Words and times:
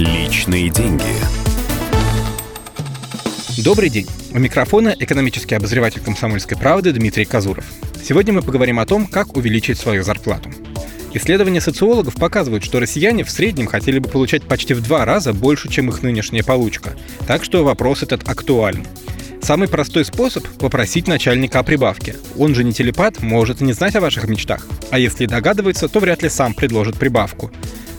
Личные 0.00 0.70
деньги. 0.70 1.04
Добрый 3.58 3.90
день. 3.90 4.06
У 4.32 4.38
микрофона 4.38 4.96
экономический 4.98 5.56
обозреватель 5.56 6.00
комсомольской 6.00 6.56
правды 6.56 6.92
Дмитрий 6.92 7.26
Казуров. 7.26 7.66
Сегодня 8.02 8.32
мы 8.32 8.40
поговорим 8.40 8.78
о 8.78 8.86
том, 8.86 9.06
как 9.06 9.36
увеличить 9.36 9.76
свою 9.76 10.02
зарплату. 10.02 10.48
Исследования 11.12 11.60
социологов 11.60 12.14
показывают, 12.14 12.64
что 12.64 12.80
россияне 12.80 13.24
в 13.24 13.30
среднем 13.30 13.66
хотели 13.66 13.98
бы 13.98 14.08
получать 14.08 14.44
почти 14.44 14.72
в 14.72 14.82
два 14.82 15.04
раза 15.04 15.34
больше, 15.34 15.68
чем 15.68 15.90
их 15.90 16.02
нынешняя 16.02 16.42
получка. 16.42 16.96
Так 17.26 17.44
что 17.44 17.62
вопрос 17.62 18.02
этот 18.02 18.26
актуален. 18.26 18.86
Самый 19.42 19.68
простой 19.68 20.06
способ– 20.06 20.48
попросить 20.58 21.08
начальника 21.08 21.58
о 21.58 21.62
прибавке. 21.62 22.16
Он 22.38 22.54
же 22.54 22.64
не 22.64 22.72
телепат, 22.72 23.20
может 23.20 23.60
и 23.60 23.64
не 23.64 23.74
знать 23.74 23.96
о 23.96 24.00
ваших 24.00 24.28
мечтах. 24.28 24.66
А 24.90 24.98
если 24.98 25.26
догадывается, 25.26 25.88
то 25.88 26.00
вряд 26.00 26.22
ли 26.22 26.30
сам 26.30 26.54
предложит 26.54 26.96
прибавку. 26.96 27.50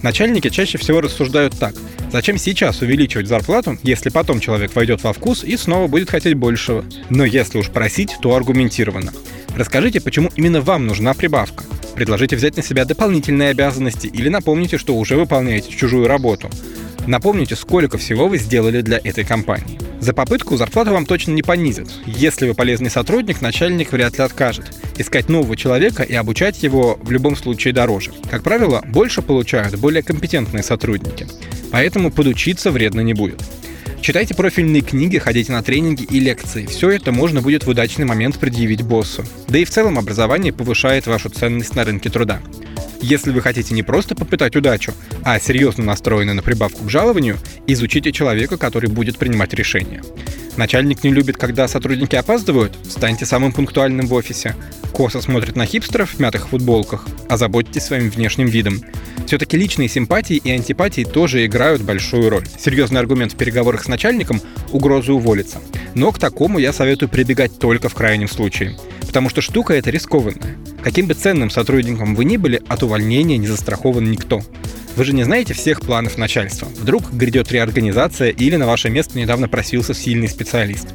Начальники 0.02 0.50
чаще 0.50 0.78
всего 0.78 1.02
рассуждают 1.02 1.58
так. 1.58 1.76
Зачем 2.12 2.38
сейчас 2.38 2.82
увеличивать 2.82 3.28
зарплату, 3.28 3.78
если 3.84 4.10
потом 4.10 4.40
человек 4.40 4.76
войдет 4.76 5.04
во 5.04 5.14
вкус 5.14 5.44
и 5.44 5.55
снова 5.58 5.88
будет 5.88 6.10
хотеть 6.10 6.34
большего? 6.34 6.84
Но 7.10 7.24
если 7.24 7.60
уж 7.60 7.70
просить, 7.70 8.16
то 8.22 8.36
аргументированно. 8.36 9.14
Расскажите, 9.55 10.02
почему 10.02 10.30
именно 10.36 10.62
вам 10.62 10.88
нужна 10.88 11.14
прибавка. 11.14 11.64
Предложите 11.96 12.36
взять 12.36 12.58
на 12.58 12.64
себя 12.64 12.86
дополнительные 12.86 13.50
обязанности 13.50 14.08
или 14.08 14.30
напомните, 14.30 14.77
что 14.77 14.96
уже 14.96 15.18
выполняете 15.18 15.72
чужую 15.72 16.08
работу. 16.08 16.49
Напомните, 17.08 17.55
сколько 17.55 17.98
всего 17.98 18.27
вы 18.27 18.38
сделали 18.38 18.82
для 18.82 18.99
этой 19.04 19.24
компании. 19.24 19.80
За 19.99 20.13
попытку 20.13 20.58
зарплату 20.58 20.91
вам 20.91 21.05
точно 21.05 21.32
не 21.32 21.44
понизят. 21.44 21.90
Если 22.05 22.48
вы 22.48 22.54
полезный 22.54 22.90
сотрудник, 22.90 23.41
начальник 23.41 23.91
вряд 23.91 24.18
ли 24.18 24.24
откажет. 24.24 24.66
Искать 25.02 25.30
нового 25.30 25.58
человека 25.58 26.04
и 26.04 26.14
обучать 26.14 26.62
его 26.62 27.00
в 27.02 27.10
любом 27.10 27.36
случае 27.36 27.73
дороже. 27.73 28.12
Как 28.30 28.44
правило, 28.44 28.84
больше 28.88 29.24
получают 29.24 29.76
более 29.77 30.04
компетентные 30.04 30.62
сотрудники. 30.62 31.27
Поэтому 31.71 32.12
подучиться 32.12 32.70
вредно 32.70 33.02
не 33.02 33.16
будет. 33.16 33.41
Читайте 33.99 34.35
профильные 34.35 34.84
книги, 34.84 35.18
ходите 35.18 35.54
на 35.54 35.63
тренинги 35.63 36.04
и 36.04 36.20
лекции. 36.20 36.68
Все 36.68 36.91
это 36.91 37.12
можно 37.12 37.41
будет 37.41 37.66
в 37.66 37.70
удачный 37.70 38.05
момент 38.05 38.38
предъявить 38.38 38.84
боссу. 38.84 39.26
Да 39.48 39.58
и 39.58 39.66
в 39.66 39.71
целом 39.71 39.98
образование 39.98 40.54
повышает 40.54 41.08
вашу 41.08 41.30
ценность 41.30 41.76
на 41.76 41.84
рынке 41.84 42.12
труда. 42.12 42.40
Если 43.02 43.32
вы 43.32 43.41
хотите 43.41 43.74
не 43.74 43.82
просто 43.82 44.13
попытать 44.13 44.55
удачу, 44.55 44.93
а 45.24 45.40
серьезно 45.40 45.84
настроены 45.84 46.34
на 46.34 46.43
прибавку 46.43 46.84
к 46.84 46.91
жалованию, 46.91 47.40
изучите 47.65 48.12
человека, 48.12 48.58
который 48.58 48.91
будет 48.91 49.18
принимать 49.18 49.55
решения. 49.55 50.04
Начальник 50.58 51.04
не 51.04 51.12
любит, 51.12 51.38
когда 51.38 51.68
сотрудники 51.68 52.15
опаздывают? 52.15 52.77
Станьте 52.88 53.26
самым 53.26 53.52
пунктуальным 53.52 54.05
в 54.05 54.13
офисе. 54.13 54.55
Косо 55.02 55.20
смотрит 55.20 55.55
на 55.55 55.66
хипстеров 55.66 56.12
в 56.12 56.20
мятых 56.20 56.49
футболках. 56.49 57.07
Озаботьтесь 57.27 57.85
своим 57.85 58.12
внешним 58.12 58.46
видом. 58.46 58.84
Все-таки 59.26 59.58
личные 59.58 59.90
симпатии 59.90 60.35
и 60.35 60.52
антипатии 60.52 61.05
тоже 61.05 61.43
играют 61.43 61.82
большую 61.82 62.30
роль. 62.30 62.46
Серьезный 62.60 62.99
аргумент 62.99 63.34
в 63.34 63.35
переговорах 63.35 63.84
с 63.84 63.88
начальником– 63.88 64.40
угроза 64.72 65.13
уволиться. 65.13 65.58
Но 65.96 66.12
к 66.12 66.19
такому 66.19 66.59
я 66.59 66.72
советую 66.72 67.09
прибегать 67.09 67.58
только 67.58 67.90
в 67.90 67.96
крайнем 67.96 68.28
случае. 68.28 68.78
Потому 69.08 69.30
что 69.30 69.41
штука 69.41 69.74
эта 69.74 69.90
рискованная. 69.90 70.56
Каким 70.84 71.08
бы 71.08 71.16
ценным 71.16 71.50
сотрудником 71.50 72.13
вы 72.13 72.24
ни 72.24 72.38
были, 72.38 72.62
от 72.68 72.84
увольнения 72.84 73.38
не 73.38 73.47
застрахован 73.47 74.03
никто. 74.12 74.44
Вы 74.96 75.03
же 75.03 75.13
не 75.13 75.24
знаете 75.24 75.56
всех 75.56 75.81
планов 75.81 76.19
начальства. 76.19 76.68
Вдруг 76.80 77.12
грядет 77.12 77.52
реорганизация 77.52 78.30
или 78.30 78.56
на 78.56 78.68
ваше 78.68 78.91
место 78.91 79.18
недавно 79.18 79.50
просился 79.50 79.96
сильный 79.96 80.30
специалист. 80.30 80.90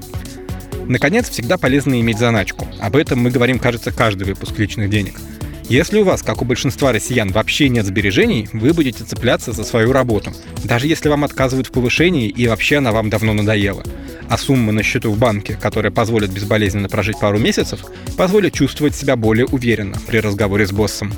Наконец, 0.89 1.29
всегда 1.29 1.59
полезно 1.59 2.01
иметь 2.01 2.19
заначку. 2.19 2.69
Об 2.81 2.97
этом 2.97 3.19
мы 3.19 3.31
говорим, 3.31 3.59
кажется, 3.59 3.91
каждый 3.91 4.25
выпуск 4.25 4.59
личных 4.59 4.89
денег. 4.89 5.20
Если 5.69 5.98
у 5.98 6.05
вас, 6.05 6.23
как 6.23 6.42
у 6.42 6.45
большинства 6.45 6.92
россиян, 6.92 7.33
вообще 7.33 7.69
нет 7.69 7.84
сбережений, 7.87 8.48
вы 8.53 8.73
будете 8.73 9.03
цепляться 9.03 9.51
за 9.51 9.64
свою 9.64 9.91
работу, 9.92 10.33
даже 10.62 10.87
если 10.87 11.09
вам 11.09 11.25
отказывают 11.25 11.67
в 11.67 11.73
повышении 11.73 12.29
и 12.29 12.47
вообще 12.47 12.77
она 12.77 12.92
вам 12.92 13.11
давно 13.11 13.33
надоела. 13.33 13.83
А 14.29 14.39
сумма 14.39 14.70
на 14.70 14.85
счету 14.85 15.11
в 15.11 15.19
банке, 15.19 15.58
которая 15.61 15.91
позволит 15.91 16.30
безболезненно 16.30 16.89
прожить 16.89 17.18
пару 17.18 17.39
месяцев, 17.39 17.85
позволит 18.17 18.55
чувствовать 18.55 18.95
себя 18.95 19.17
более 19.17 19.47
уверенно 19.47 19.97
при 20.07 20.18
разговоре 20.18 20.68
с 20.68 20.73
боссом. 20.73 21.13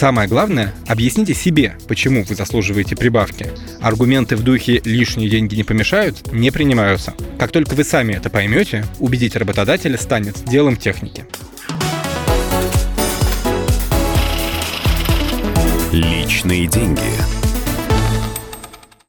Самое 0.00 0.26
главное, 0.26 0.72
объясните 0.86 1.34
себе, 1.34 1.76
почему 1.86 2.24
вы 2.24 2.34
заслуживаете 2.34 2.96
прибавки. 2.96 3.50
Аргументы 3.82 4.34
в 4.34 4.42
духе 4.42 4.80
«лишние 4.82 5.28
деньги 5.28 5.54
не 5.54 5.62
помешают» 5.62 6.32
не 6.32 6.50
принимаются. 6.50 7.12
Как 7.38 7.52
только 7.52 7.74
вы 7.74 7.84
сами 7.84 8.14
это 8.14 8.30
поймете, 8.30 8.86
убедить 8.98 9.36
работодателя 9.36 9.98
станет 9.98 10.42
делом 10.46 10.78
техники. 10.78 11.26
Личные 15.92 16.66
деньги. 16.66 17.39